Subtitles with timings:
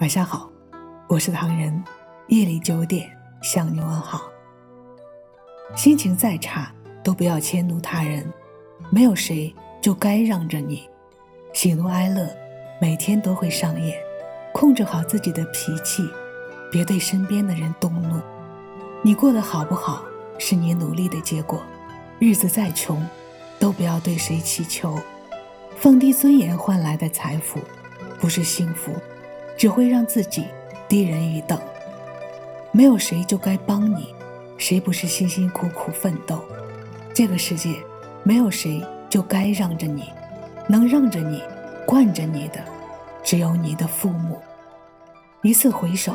[0.00, 0.50] 晚上好，
[1.08, 1.84] 我是唐人。
[2.28, 4.22] 夜里九点向你问好。
[5.76, 6.72] 心情再差，
[7.04, 8.26] 都不要迁怒他人。
[8.88, 10.88] 没有谁就该让着你。
[11.52, 12.26] 喜怒哀乐，
[12.80, 13.94] 每天都会上演。
[14.54, 16.02] 控制好自己的脾气，
[16.72, 18.18] 别对身边的人动怒。
[19.02, 20.02] 你过得好不好，
[20.38, 21.62] 是你努力的结果。
[22.18, 23.06] 日子再穷，
[23.58, 24.98] 都不要对谁乞求。
[25.76, 27.60] 放低尊严换来的财富，
[28.18, 28.94] 不是幸福，
[29.60, 30.46] 只会让自己
[30.88, 31.60] 低人一等。
[32.72, 34.14] 没有谁就该帮你，
[34.56, 36.42] 谁不是辛辛苦苦奋斗？
[37.12, 37.76] 这个世界，
[38.22, 40.04] 没有谁就该让着你，
[40.66, 41.42] 能让着你、
[41.84, 42.64] 惯着你的，
[43.22, 44.40] 只有你的父母。
[45.42, 46.14] 一次回首，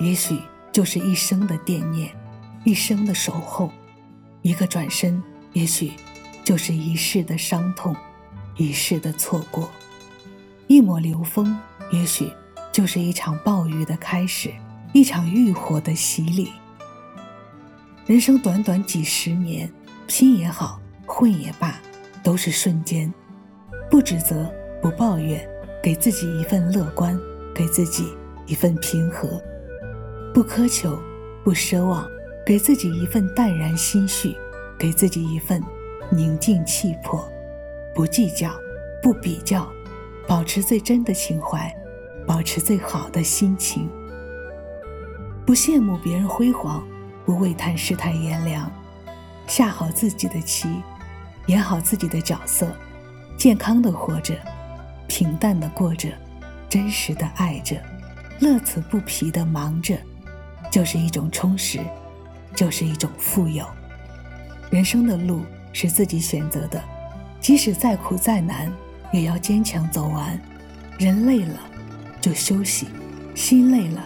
[0.00, 0.40] 也许
[0.72, 2.08] 就是一生的惦念，
[2.64, 3.68] 一生的守候；
[4.40, 5.92] 一个转身，也许
[6.42, 7.94] 就是一世的伤痛。
[8.56, 9.68] 一世的错过，
[10.66, 11.54] 一抹流风，
[11.90, 12.32] 也许
[12.76, 14.52] 就是一场暴雨的开始，
[14.92, 16.52] 一场欲火的洗礼。
[18.04, 19.66] 人生短短几十年，
[20.06, 21.80] 拼也好，混也罢，
[22.22, 23.10] 都是瞬间。
[23.90, 25.48] 不指责，不抱怨，
[25.82, 27.18] 给自己一份乐观，
[27.54, 28.14] 给自己
[28.44, 29.40] 一份平和；
[30.34, 31.00] 不苛求，
[31.42, 32.06] 不奢望，
[32.44, 34.36] 给自己一份淡然心绪，
[34.78, 35.62] 给自己一份
[36.10, 37.26] 宁静气魄。
[37.94, 38.50] 不计较，
[39.02, 39.66] 不比较，
[40.28, 41.74] 保持最真的情怀，
[42.26, 43.88] 保持最好的心情。
[45.46, 46.84] 不羡慕别人辉煌，
[47.24, 48.70] 不为叹世态炎凉，
[49.46, 50.68] 下好自己的棋，
[51.46, 52.66] 演好自己的角色，
[53.38, 54.34] 健康的活着，
[55.06, 56.08] 平淡的过着，
[56.68, 57.76] 真实的爱着，
[58.40, 59.96] 乐此不疲的忙着，
[60.70, 61.78] 就是一种充实，
[62.54, 63.64] 就是一种富有。
[64.68, 66.82] 人生的路是自己选择的。
[67.38, 68.72] 即使再苦再难，
[69.12, 70.36] 也要坚强走完。
[70.98, 71.60] 人累了
[72.26, 72.88] 就休息，
[73.36, 74.02] 心累了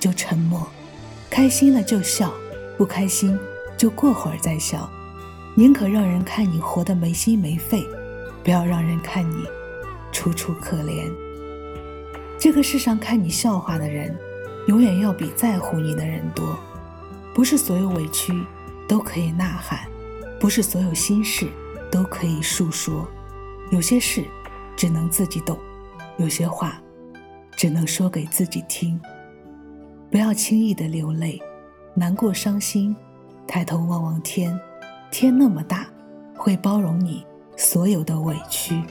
[0.00, 0.66] 就沉默，
[1.30, 2.34] 开心了就笑，
[2.76, 3.38] 不开心
[3.76, 4.90] 就过会儿再笑。
[5.54, 7.86] 宁可让人看你活得没心没肺，
[8.42, 9.46] 不要让人看你
[10.10, 11.08] 楚楚可怜。
[12.36, 14.12] 这个世上看你笑话的人，
[14.66, 16.58] 永远要比在乎你的人多。
[17.32, 18.44] 不是所有委屈
[18.88, 19.88] 都可以呐喊，
[20.40, 21.46] 不是所有心事。
[21.92, 23.06] 都可以诉说，
[23.70, 24.24] 有些事
[24.74, 25.56] 只能自己懂，
[26.16, 26.82] 有些话
[27.62, 29.00] 只能说给自己听。
[30.10, 31.40] 不要轻易的流泪，
[31.94, 32.92] 难过伤心，
[33.46, 34.58] 抬头望望天，
[35.12, 35.86] 天那么大，
[36.34, 37.24] 会包容你
[37.56, 38.82] 所有的委屈。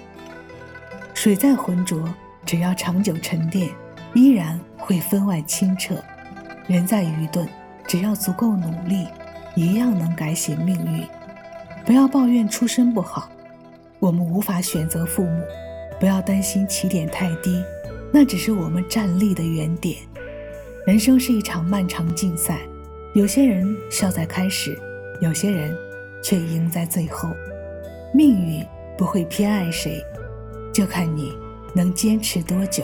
[1.14, 2.02] 水再浑浊，
[2.46, 3.70] 只要长久沉淀，
[4.14, 5.98] 依然会分外清澈。
[6.66, 7.46] 人再愚钝，
[7.86, 9.06] 只要足够努力，
[9.54, 11.06] 一样能改写命运。
[11.84, 13.30] 不要抱怨出身不好，
[14.00, 15.42] 我们无法选择父母；
[16.00, 17.62] 不要担心起点太低，
[18.12, 19.98] 那只是我们站立的原点。
[20.86, 22.60] 人生是一场漫长竞赛，
[23.14, 24.78] 有些人笑在开始，
[25.22, 25.76] 有些人
[26.24, 27.30] 却赢在最后。
[28.14, 28.66] 命运
[28.98, 30.04] 不会偏爱谁，
[30.74, 31.34] 就看你
[31.74, 32.84] 能坚持多久。